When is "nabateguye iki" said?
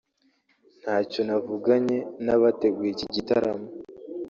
2.25-3.07